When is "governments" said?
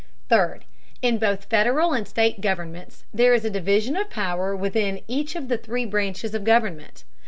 2.41-3.03